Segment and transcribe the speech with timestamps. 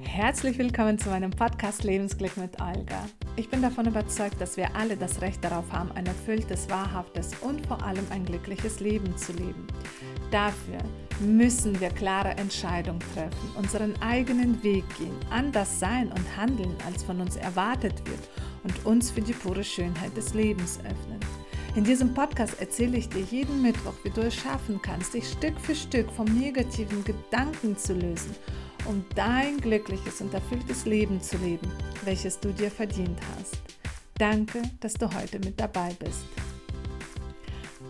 [0.00, 3.08] Herzlich willkommen zu meinem Podcast Lebensglück mit Olga.
[3.36, 7.64] Ich bin davon überzeugt, dass wir alle das Recht darauf haben, ein erfülltes, wahrhaftes und
[7.68, 9.64] vor allem ein glückliches Leben zu leben.
[10.32, 10.78] Dafür
[11.20, 17.20] müssen wir klare Entscheidungen treffen, unseren eigenen Weg gehen, anders sein und handeln, als von
[17.20, 18.28] uns erwartet wird
[18.64, 21.20] und uns für die pure Schönheit des Lebens öffnen.
[21.76, 25.60] In diesem Podcast erzähle ich dir jeden Mittwoch, wie du es schaffen kannst, dich Stück
[25.60, 28.34] für Stück vom negativen Gedanken zu lösen
[28.88, 31.70] um dein glückliches und erfülltes Leben zu leben,
[32.04, 33.58] welches du dir verdient hast.
[34.18, 36.24] Danke, dass du heute mit dabei bist.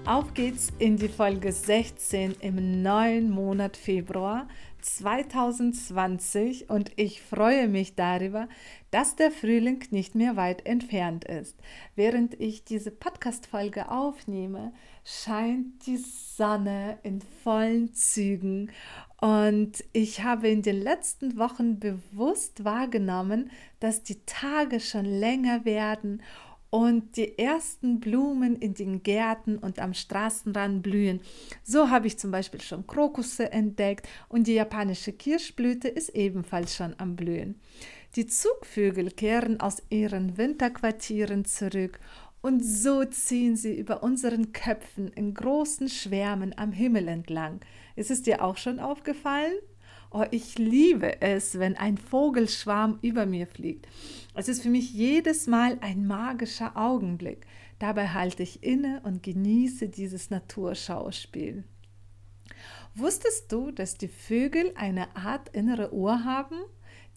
[0.04, 4.48] Auf geht's in die Folge 16 im neuen Monat Februar
[4.86, 8.48] 2020 und ich freue mich darüber,
[8.90, 11.56] dass der Frühling nicht mehr weit entfernt ist.
[11.96, 14.72] Während ich diese Podcast-Folge aufnehme,
[15.04, 18.70] scheint die Sonne in vollen Zügen
[19.20, 23.50] und ich habe in den letzten Wochen bewusst wahrgenommen,
[23.80, 26.22] dass die Tage schon länger werden
[26.76, 31.22] und die ersten Blumen in den Gärten und am Straßenrand blühen.
[31.62, 36.94] So habe ich zum Beispiel schon Krokusse entdeckt und die japanische Kirschblüte ist ebenfalls schon
[36.98, 37.58] am Blühen.
[38.14, 41.98] Die Zugvögel kehren aus ihren Winterquartieren zurück
[42.42, 47.60] und so ziehen sie über unseren Köpfen in großen Schwärmen am Himmel entlang.
[47.94, 49.54] Ist es dir auch schon aufgefallen?
[50.10, 53.86] Oh, ich liebe es, wenn ein Vogelschwarm über mir fliegt.
[54.34, 57.46] Es ist für mich jedes Mal ein magischer Augenblick.
[57.78, 61.64] Dabei halte ich inne und genieße dieses Naturschauspiel.
[62.94, 66.56] Wusstest du, dass die Vögel eine Art innere Uhr haben,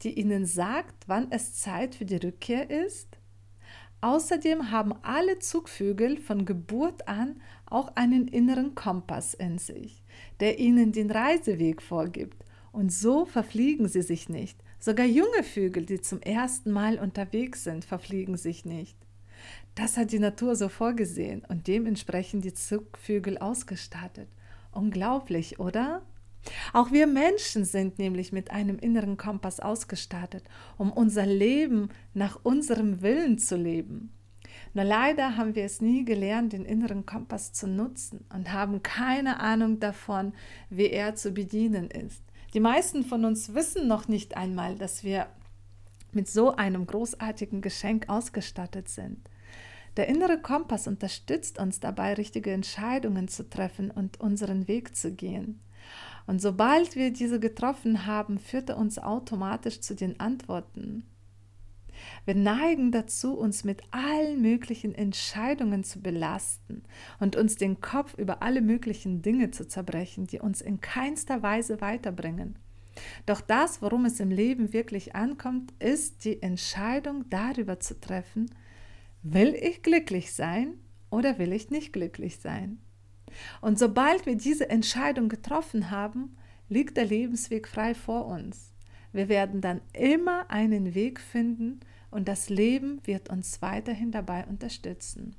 [0.04, 3.18] die ihnen sagt, wann es Zeit für die Rückkehr ist?
[4.02, 10.04] Außerdem haben alle Zugvögel von Geburt an auch einen inneren Kompass in sich,
[10.40, 12.46] der ihnen den Reiseweg vorgibt.
[12.72, 14.58] Und so verfliegen sie sich nicht.
[14.80, 18.98] Sogar junge Vögel, die zum ersten Mal unterwegs sind, verfliegen sich nicht.
[19.76, 24.30] Das hat die Natur so vorgesehen und dementsprechend die Zugvögel ausgestattet.
[24.72, 26.02] Unglaublich, oder?
[26.74, 30.44] Auch wir Menschen sind nämlich mit einem inneren Kompass ausgestattet,
[30.78, 34.12] um unser Leben nach unserem Willen zu leben.
[34.74, 39.40] Nur leider haben wir es nie gelernt, den inneren Kompass zu nutzen und haben keine
[39.40, 40.34] Ahnung davon,
[40.70, 42.24] wie er zu bedienen ist.
[42.54, 45.28] Die meisten von uns wissen noch nicht einmal, dass wir
[46.12, 49.20] mit so einem großartigen Geschenk ausgestattet sind.
[49.98, 55.60] Der innere Kompass unterstützt uns dabei, richtige Entscheidungen zu treffen und unseren Weg zu gehen.
[56.26, 61.06] Und sobald wir diese getroffen haben, führt er uns automatisch zu den Antworten.
[62.26, 66.84] Wir neigen dazu, uns mit allen möglichen Entscheidungen zu belasten
[67.20, 71.82] und uns den Kopf über alle möglichen Dinge zu zerbrechen, die uns in keinster Weise
[71.82, 72.58] weiterbringen.
[73.26, 78.52] Doch das, worum es im Leben wirklich ankommt, ist die Entscheidung darüber zu treffen,
[79.24, 80.74] will ich glücklich sein
[81.10, 82.80] oder will ich nicht glücklich sein?
[83.62, 86.36] Und sobald wir diese Entscheidung getroffen haben,
[86.68, 88.74] liegt der Lebensweg frei vor uns.
[89.12, 91.80] Wir werden dann immer einen Weg finden
[92.12, 95.36] und das Leben wird uns weiterhin dabei unterstützen.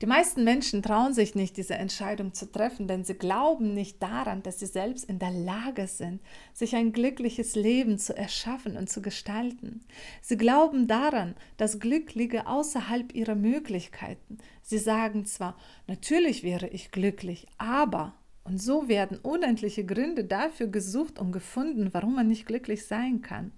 [0.00, 4.42] Die meisten Menschen trauen sich nicht, diese Entscheidung zu treffen, denn sie glauben nicht daran,
[4.42, 6.20] dass sie selbst in der Lage sind,
[6.52, 9.84] sich ein glückliches Leben zu erschaffen und zu gestalten.
[10.20, 14.38] Sie glauben daran, dass Glück liege außerhalb ihrer Möglichkeiten.
[14.62, 15.56] Sie sagen zwar,
[15.86, 22.16] natürlich wäre ich glücklich, aber und so werden unendliche Gründe dafür gesucht und gefunden, warum
[22.16, 23.52] man nicht glücklich sein kann.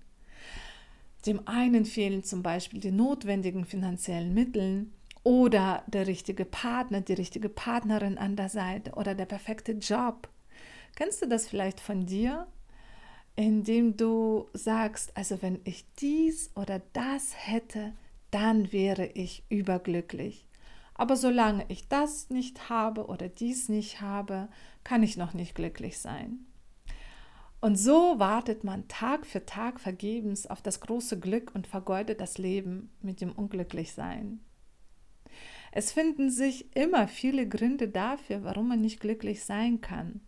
[1.26, 4.86] Dem einen fehlen zum Beispiel die notwendigen finanziellen Mittel,
[5.24, 10.28] oder der richtige Partner, die richtige Partnerin an der Seite oder der perfekte Job.
[10.94, 12.46] Kennst du das vielleicht von dir?
[13.34, 17.94] Indem du sagst, also wenn ich dies oder das hätte,
[18.30, 20.46] dann wäre ich überglücklich.
[20.94, 24.49] Aber solange ich das nicht habe oder dies nicht habe,
[24.85, 26.46] kann ich noch nicht glücklich sein.
[27.61, 32.38] Und so wartet man Tag für Tag vergebens auf das große Glück und vergeudet das
[32.38, 34.41] Leben mit dem Unglücklichsein.
[35.73, 40.20] Es finden sich immer viele Gründe dafür, warum man nicht glücklich sein kann.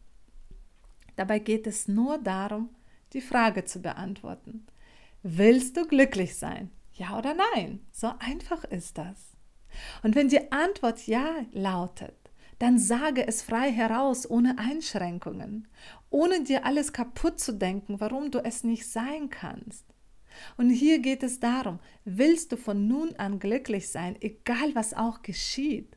[1.14, 2.70] Dabei geht es nur darum,
[3.12, 4.66] die Frage zu beantworten.
[5.22, 6.70] Willst du glücklich sein?
[6.94, 7.80] Ja oder nein?
[7.92, 9.35] So einfach ist das.
[10.02, 12.14] Und wenn die Antwort ja lautet,
[12.58, 15.68] dann sage es frei heraus, ohne Einschränkungen,
[16.10, 19.84] ohne dir alles kaputt zu denken, warum du es nicht sein kannst.
[20.56, 25.22] Und hier geht es darum, willst du von nun an glücklich sein, egal was auch
[25.22, 25.96] geschieht?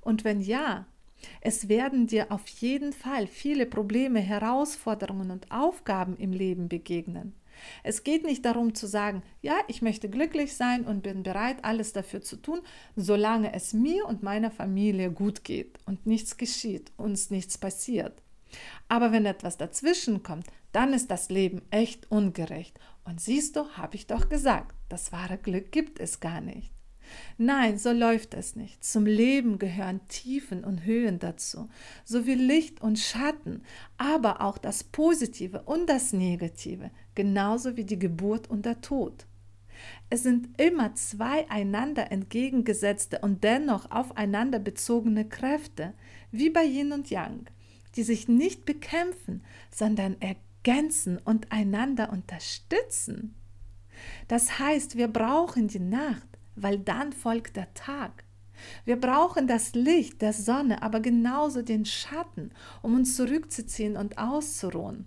[0.00, 0.86] Und wenn ja,
[1.40, 7.34] es werden dir auf jeden Fall viele Probleme, Herausforderungen und Aufgaben im Leben begegnen.
[7.82, 11.92] Es geht nicht darum zu sagen, ja, ich möchte glücklich sein und bin bereit, alles
[11.92, 12.60] dafür zu tun,
[12.96, 18.22] solange es mir und meiner Familie gut geht und nichts geschieht, uns nichts passiert.
[18.88, 22.78] Aber wenn etwas dazwischen kommt, dann ist das Leben echt ungerecht.
[23.04, 26.72] Und siehst du, habe ich doch gesagt, das wahre Glück gibt es gar nicht.
[27.36, 28.84] Nein, so läuft es nicht.
[28.84, 31.68] Zum Leben gehören Tiefen und Höhen dazu,
[32.04, 33.62] sowie Licht und Schatten,
[33.96, 39.26] aber auch das Positive und das Negative, genauso wie die Geburt und der Tod.
[40.10, 45.94] Es sind immer zwei einander entgegengesetzte und dennoch aufeinander bezogene Kräfte,
[46.30, 47.46] wie bei Yin und Yang,
[47.94, 53.34] die sich nicht bekämpfen, sondern ergänzen und einander unterstützen.
[54.28, 58.24] Das heißt, wir brauchen die Nacht, weil dann folgt der Tag.
[58.84, 62.50] Wir brauchen das Licht der Sonne, aber genauso den Schatten,
[62.82, 65.06] um uns zurückzuziehen und auszuruhen.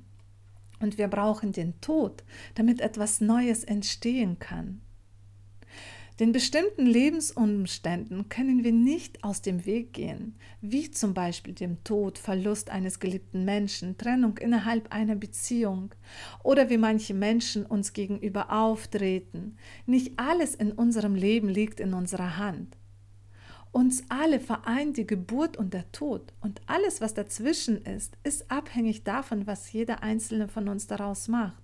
[0.79, 2.23] Und wir brauchen den Tod,
[2.55, 4.81] damit etwas Neues entstehen kann.
[6.21, 12.19] Den bestimmten Lebensumständen können wir nicht aus dem Weg gehen, wie zum Beispiel dem Tod,
[12.19, 15.95] Verlust eines geliebten Menschen, Trennung innerhalb einer Beziehung
[16.43, 19.57] oder wie manche Menschen uns gegenüber auftreten.
[19.87, 22.77] Nicht alles in unserem Leben liegt in unserer Hand.
[23.71, 29.03] Uns alle vereint die Geburt und der Tod und alles, was dazwischen ist, ist abhängig
[29.03, 31.60] davon, was jeder einzelne von uns daraus macht.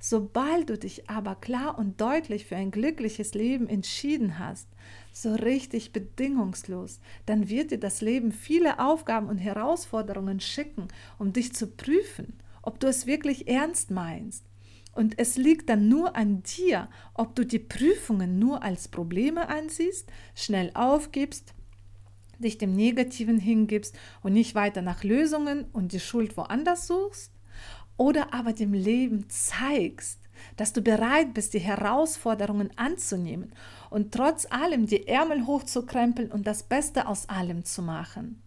[0.00, 4.68] Sobald du dich aber klar und deutlich für ein glückliches Leben entschieden hast,
[5.12, 11.54] so richtig bedingungslos, dann wird dir das Leben viele Aufgaben und Herausforderungen schicken, um dich
[11.54, 14.44] zu prüfen, ob du es wirklich ernst meinst.
[14.92, 20.10] Und es liegt dann nur an dir, ob du die Prüfungen nur als Probleme ansiehst,
[20.34, 21.52] schnell aufgibst,
[22.38, 27.30] dich dem Negativen hingibst und nicht weiter nach Lösungen und die Schuld woanders suchst,
[27.96, 30.20] oder aber dem Leben zeigst,
[30.56, 33.52] dass du bereit bist, die Herausforderungen anzunehmen
[33.90, 38.42] und trotz allem die Ärmel hochzukrempeln und das Beste aus allem zu machen.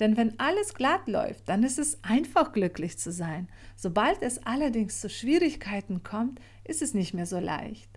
[0.00, 3.48] Denn wenn alles glatt läuft, dann ist es einfach glücklich zu sein.
[3.76, 7.90] Sobald es allerdings zu Schwierigkeiten kommt, ist es nicht mehr so leicht.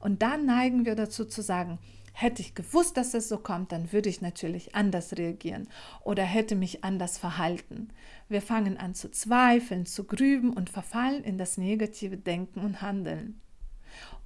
[0.00, 1.78] Und dann neigen wir dazu zu sagen,
[2.12, 5.68] Hätte ich gewusst, dass es so kommt, dann würde ich natürlich anders reagieren
[6.04, 7.88] oder hätte mich anders verhalten.
[8.28, 13.40] Wir fangen an zu zweifeln, zu grüben und verfallen in das negative Denken und Handeln.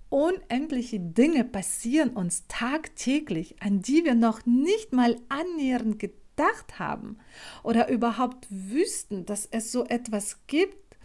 [0.08, 7.18] Unendliche Dinge passieren uns tagtäglich, an die wir noch nicht mal annähernd gedacht haben
[7.62, 10.96] oder überhaupt wüssten, dass es so etwas gibt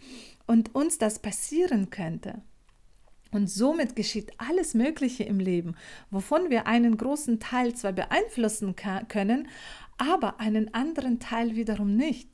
[0.46, 2.42] und uns das passieren könnte.
[3.32, 5.74] Und somit geschieht alles Mögliche im Leben,
[6.10, 8.76] wovon wir einen großen Teil zwar beeinflussen
[9.08, 9.48] können,
[9.96, 12.28] aber einen anderen Teil wiederum nicht.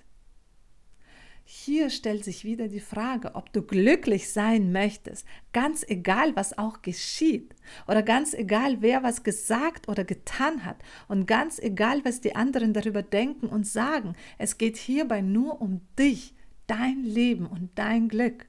[1.44, 6.82] Hier stellt sich wieder die Frage, ob du glücklich sein möchtest, ganz egal, was auch
[6.82, 7.54] geschieht,
[7.86, 12.74] oder ganz egal, wer was gesagt oder getan hat, und ganz egal, was die anderen
[12.74, 14.14] darüber denken und sagen.
[14.36, 16.34] Es geht hierbei nur um dich,
[16.66, 18.47] dein Leben und dein Glück.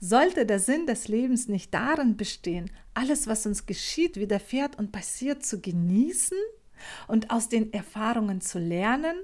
[0.00, 5.44] Sollte der Sinn des Lebens nicht darin bestehen, alles, was uns geschieht, widerfährt und passiert,
[5.44, 6.38] zu genießen
[7.08, 9.16] und aus den Erfahrungen zu lernen?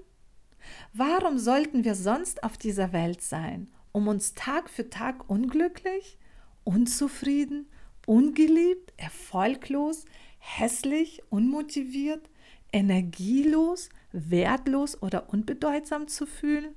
[0.93, 6.19] Warum sollten wir sonst auf dieser Welt sein, um uns Tag für Tag unglücklich,
[6.65, 7.67] unzufrieden,
[8.07, 10.05] ungeliebt, erfolglos,
[10.39, 12.31] hässlich, unmotiviert,
[12.73, 16.75] energielos, wertlos oder unbedeutsam zu fühlen?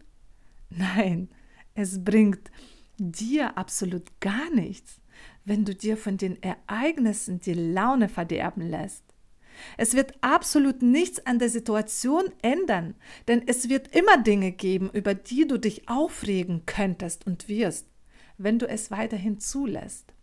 [0.69, 1.29] Nein,
[1.74, 2.51] es bringt
[2.97, 4.99] dir absolut gar nichts,
[5.43, 9.03] wenn du dir von den Ereignissen die Laune verderben lässt.
[9.77, 12.95] Es wird absolut nichts an der Situation ändern,
[13.27, 17.87] denn es wird immer Dinge geben, über die du dich aufregen könntest und wirst,
[18.37, 20.13] wenn du es weiterhin zulässt.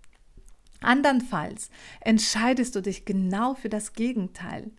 [0.81, 4.71] Andernfalls entscheidest du dich genau für das Gegenteil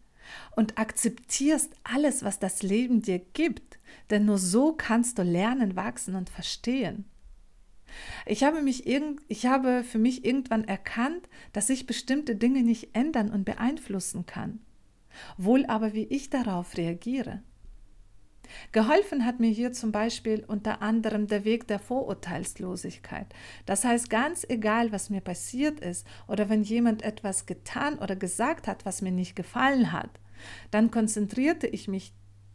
[0.55, 6.15] und akzeptierst alles, was das Leben dir gibt, denn nur so kannst du lernen, wachsen
[6.15, 7.05] und verstehen.
[8.25, 12.95] Ich habe, mich irgend, ich habe für mich irgendwann erkannt, dass ich bestimmte Dinge nicht
[12.95, 14.59] ändern und beeinflussen kann,
[15.37, 17.41] wohl aber wie ich darauf reagiere.
[18.71, 23.27] Geholfen hat mir hier zum Beispiel unter anderem der Weg der Vorurteilslosigkeit.
[23.65, 28.67] Das heißt, ganz egal, was mir passiert ist oder wenn jemand etwas getan oder gesagt
[28.67, 30.19] hat, was mir nicht gefallen hat,
[30.71, 32.13] dann konzentrierte ich mich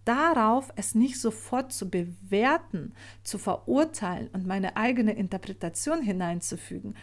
[0.09, 6.97] darauf, es nicht sofort zu bewerten, zu verurteilen und meine eigene Interpretation hineinzufügen,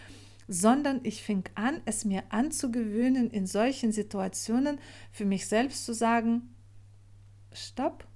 [0.47, 4.79] sondern ich fing an, es mir anzugewöhnen, in solchen Situationen
[5.11, 6.55] für mich selbst zu sagen,
[7.53, 8.07] stopp,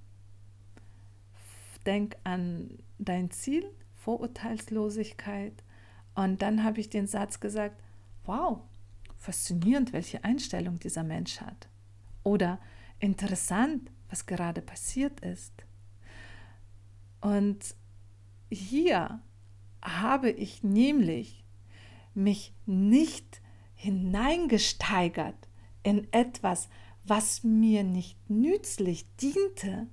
[1.86, 5.62] denk an dein Ziel, Vorurteilslosigkeit
[6.14, 7.80] Und dann habe ich den Satz gesagt,
[8.24, 8.60] wow,
[9.16, 11.68] faszinierend, welche Einstellung dieser Mensch hat.
[12.22, 12.58] Oder
[12.98, 15.52] interessant, was gerade passiert ist.
[17.20, 17.74] Und
[18.50, 19.20] hier
[19.82, 21.44] habe ich nämlich
[22.14, 23.40] mich nicht
[23.74, 25.48] hineingesteigert
[25.82, 26.68] in etwas,
[27.04, 29.86] was mir nicht nützlich diente,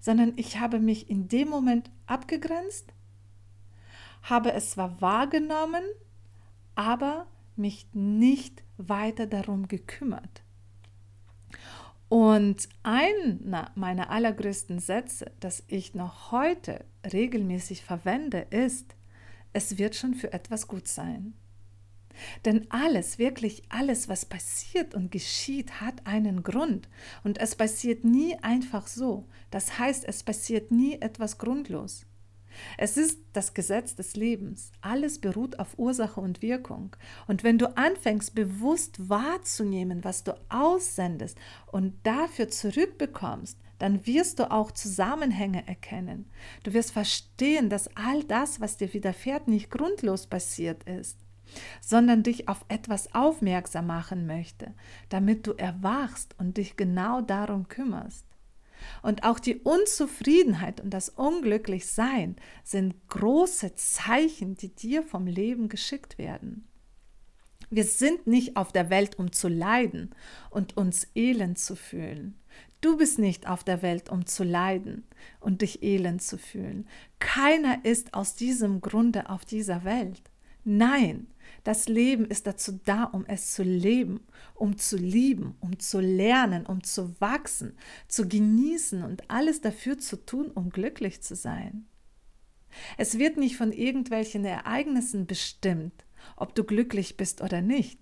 [0.00, 2.92] sondern ich habe mich in dem Moment abgegrenzt,
[4.22, 5.84] habe es zwar wahrgenommen,
[6.74, 10.43] aber mich nicht weiter darum gekümmert.
[12.14, 18.94] Und einer meiner allergrößten Sätze, das ich noch heute regelmäßig verwende, ist,
[19.52, 21.34] es wird schon für etwas gut sein.
[22.44, 26.88] Denn alles, wirklich alles, was passiert und geschieht, hat einen Grund.
[27.24, 29.26] Und es passiert nie einfach so.
[29.50, 32.06] Das heißt, es passiert nie etwas grundlos.
[32.78, 34.72] Es ist das Gesetz des Lebens.
[34.80, 36.96] Alles beruht auf Ursache und Wirkung.
[37.26, 41.38] Und wenn du anfängst, bewusst wahrzunehmen, was du aussendest
[41.70, 46.30] und dafür zurückbekommst, dann wirst du auch Zusammenhänge erkennen.
[46.62, 51.18] Du wirst verstehen, dass all das, was dir widerfährt, nicht grundlos passiert ist
[51.80, 54.74] sondern dich auf etwas aufmerksam machen möchte,
[55.08, 58.26] damit du erwachst und dich genau darum kümmerst.
[59.02, 66.18] Und auch die Unzufriedenheit und das Unglücklichsein sind große Zeichen, die dir vom Leben geschickt
[66.18, 66.66] werden.
[67.70, 70.14] Wir sind nicht auf der Welt, um zu leiden
[70.50, 72.38] und uns elend zu fühlen.
[72.80, 75.04] Du bist nicht auf der Welt, um zu leiden
[75.40, 76.86] und dich elend zu fühlen.
[77.18, 80.22] Keiner ist aus diesem Grunde auf dieser Welt.
[80.64, 81.26] Nein,
[81.64, 84.20] das Leben ist dazu da, um es zu leben,
[84.54, 90.24] um zu lieben, um zu lernen, um zu wachsen, zu genießen und alles dafür zu
[90.24, 91.86] tun, um glücklich zu sein.
[92.98, 96.04] Es wird nicht von irgendwelchen Ereignissen bestimmt,
[96.36, 97.98] ob du glücklich bist oder nicht.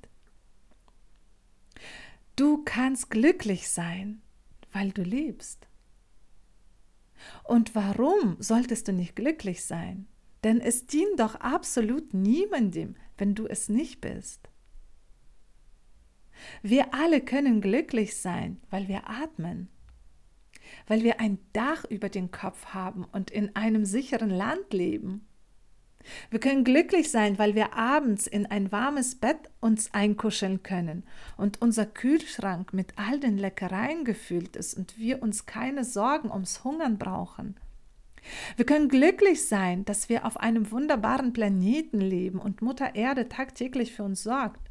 [2.35, 4.23] Du kannst glücklich sein,
[4.73, 5.69] weil du lebst.
[7.45, 10.09] Und warum solltest du nicht glücklich sein?
[10.45, 14.49] Denn es dient doch absolut niemandem, wenn du es nicht bist.
[16.63, 19.69] Wir alle können glücklich sein, weil wir atmen,
[20.87, 25.27] weil wir ein Dach über den Kopf haben und in einem sicheren Land leben.
[26.31, 31.05] Wir können glücklich sein, weil wir abends in ein warmes Bett uns einkuscheln können
[31.37, 36.65] und unser Kühlschrank mit all den Leckereien gefüllt ist und wir uns keine Sorgen ums
[36.65, 37.57] Hungern brauchen.
[38.57, 43.93] Wir können glücklich sein, dass wir auf einem wunderbaren Planeten leben und Mutter Erde tagtäglich
[43.93, 44.71] für uns sorgt.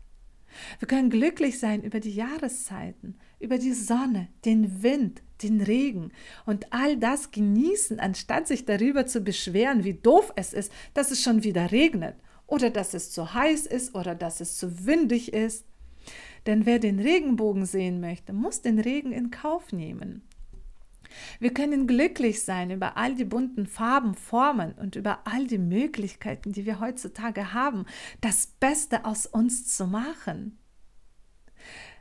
[0.79, 6.12] Wir können glücklich sein über die Jahreszeiten, über die Sonne, den Wind, den Regen
[6.46, 11.22] und all das genießen, anstatt sich darüber zu beschweren, wie doof es ist, dass es
[11.22, 12.15] schon wieder regnet
[12.48, 15.65] oder dass es zu heiß ist oder dass es zu windig ist.
[16.48, 20.24] Denn wer den Regenbogen sehen möchte, muss den Regen in Kauf nehmen.
[21.39, 26.51] Wir können glücklich sein über all die bunten Farben, Formen und über all die Möglichkeiten,
[26.51, 27.86] die wir heutzutage haben,
[28.22, 30.58] das Beste aus uns zu machen.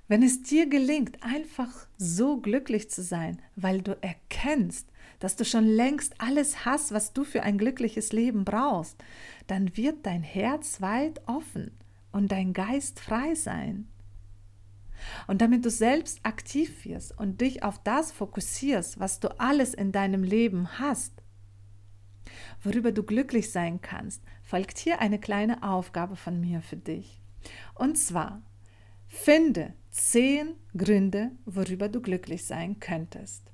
[0.09, 4.88] Wenn es dir gelingt, einfach so glücklich zu sein, weil du erkennst,
[5.21, 8.97] dass du schon längst alles hast, was du für ein glückliches Leben brauchst,
[9.47, 11.71] dann wird dein Herz weit offen
[12.11, 13.87] und dein Geist frei sein.
[15.26, 19.92] Und damit du selbst aktiv wirst und dich auf das fokussierst, was du alles in
[19.92, 21.23] deinem Leben hast,
[22.62, 27.21] worüber du glücklich sein kannst, folgt hier eine kleine Aufgabe von mir für dich.
[27.75, 28.42] Und zwar,
[29.09, 33.50] finde zehn Gründe, worüber du glücklich sein könntest.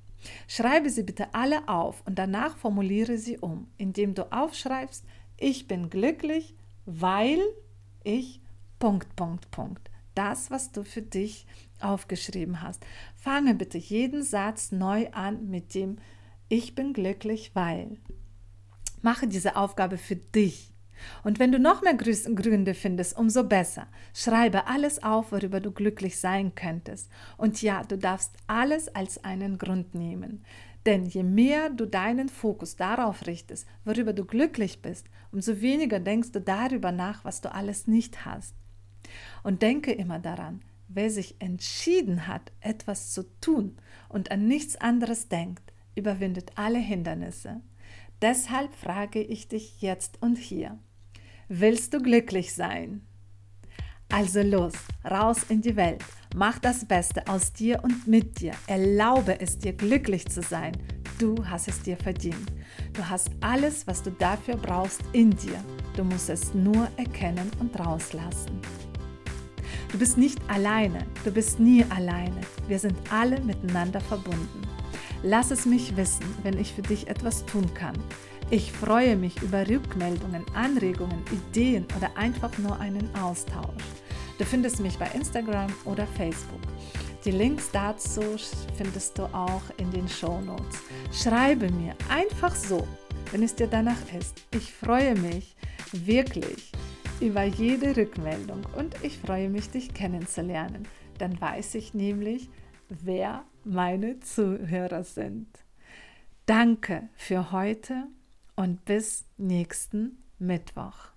[0.47, 5.05] Schreibe sie bitte alle auf und danach formuliere sie um, indem du aufschreibst,
[5.37, 7.39] ich bin glücklich, weil
[8.03, 8.41] ich
[8.79, 11.45] Punkt, Punkt, Punkt das, was du für dich
[11.79, 12.85] aufgeschrieben hast.
[13.15, 15.97] Fange bitte jeden Satz neu an mit dem
[16.49, 17.97] Ich bin glücklich, weil.
[19.01, 20.73] Mache diese Aufgabe für dich.
[21.23, 23.87] Und wenn du noch mehr Gründe findest, umso besser.
[24.13, 27.09] Schreibe alles auf, worüber du glücklich sein könntest.
[27.37, 30.43] Und ja, du darfst alles als einen Grund nehmen.
[30.87, 36.31] Denn je mehr du deinen Fokus darauf richtest, worüber du glücklich bist, umso weniger denkst
[36.31, 38.55] du darüber nach, was du alles nicht hast.
[39.47, 43.77] Und denke immer daran, wer sich entschieden hat, etwas zu tun
[44.09, 47.61] und an nichts anderes denkt, überwindet alle Hindernisse.
[48.21, 50.77] Deshalb frage ich dich jetzt und hier,
[51.47, 53.07] willst du glücklich sein?
[54.09, 54.73] Also los,
[55.09, 56.03] raus in die Welt,
[56.35, 60.73] mach das Beste aus dir und mit dir, erlaube es dir glücklich zu sein,
[61.19, 62.53] Du hast es dir verdient.
[62.93, 65.63] Du hast alles, was du dafür brauchst, in dir.
[65.95, 68.61] Du musst es nur erkennen und rauslassen.
[69.91, 71.05] Du bist nicht alleine.
[71.23, 72.41] Du bist nie alleine.
[72.67, 74.61] Wir sind alle miteinander verbunden.
[75.23, 77.95] Lass es mich wissen, wenn ich für dich etwas tun kann.
[78.49, 83.83] Ich freue mich über Rückmeldungen, Anregungen, Ideen oder einfach nur einen Austausch.
[84.37, 86.61] Du findest mich bei Instagram oder Facebook.
[87.25, 88.21] Die Links dazu
[88.77, 90.79] findest du auch in den Show Notes.
[91.11, 92.87] Schreibe mir einfach so,
[93.31, 94.43] wenn es dir danach ist.
[94.51, 95.55] Ich freue mich
[95.91, 96.71] wirklich
[97.21, 100.87] über jede Rückmeldung und ich freue mich, dich kennenzulernen.
[101.17, 102.49] Dann weiß ich nämlich,
[102.89, 105.47] wer meine Zuhörer sind.
[106.45, 108.07] Danke für heute
[108.55, 111.16] und bis nächsten Mittwoch.